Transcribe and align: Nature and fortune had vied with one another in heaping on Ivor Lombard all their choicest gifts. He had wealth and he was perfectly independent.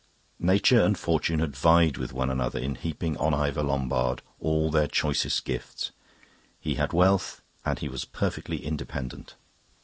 Nature 0.39 0.81
and 0.81 0.97
fortune 0.97 1.37
had 1.37 1.55
vied 1.55 1.95
with 1.95 2.11
one 2.11 2.31
another 2.31 2.57
in 2.57 2.73
heaping 2.73 3.15
on 3.17 3.35
Ivor 3.35 3.61
Lombard 3.61 4.23
all 4.39 4.71
their 4.71 4.87
choicest 4.87 5.45
gifts. 5.45 5.91
He 6.59 6.73
had 6.73 6.91
wealth 6.91 7.43
and 7.63 7.77
he 7.77 7.87
was 7.87 8.03
perfectly 8.03 8.65
independent. 8.65 9.35